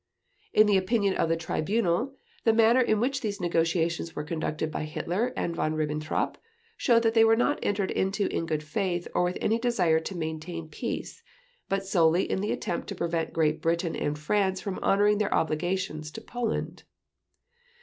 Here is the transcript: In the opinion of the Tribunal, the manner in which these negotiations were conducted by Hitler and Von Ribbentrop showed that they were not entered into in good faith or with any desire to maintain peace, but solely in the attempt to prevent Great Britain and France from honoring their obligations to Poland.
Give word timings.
In 0.51 0.65
the 0.65 0.77
opinion 0.77 1.13
of 1.15 1.29
the 1.29 1.37
Tribunal, 1.37 2.15
the 2.43 2.53
manner 2.53 2.81
in 2.81 2.99
which 2.99 3.21
these 3.21 3.39
negotiations 3.39 4.15
were 4.15 4.23
conducted 4.23 4.71
by 4.71 4.85
Hitler 4.85 5.27
and 5.37 5.55
Von 5.55 5.75
Ribbentrop 5.75 6.37
showed 6.75 7.03
that 7.03 7.13
they 7.13 7.23
were 7.23 7.35
not 7.35 7.59
entered 7.61 7.91
into 7.91 8.25
in 8.35 8.47
good 8.47 8.63
faith 8.63 9.07
or 9.13 9.21
with 9.21 9.37
any 9.39 9.59
desire 9.59 9.99
to 9.99 10.17
maintain 10.17 10.69
peace, 10.69 11.21
but 11.69 11.85
solely 11.85 12.23
in 12.31 12.41
the 12.41 12.51
attempt 12.51 12.87
to 12.87 12.95
prevent 12.95 13.31
Great 13.31 13.61
Britain 13.61 13.95
and 13.95 14.17
France 14.17 14.59
from 14.59 14.79
honoring 14.79 15.19
their 15.19 15.31
obligations 15.35 16.09
to 16.09 16.19
Poland. 16.21 16.81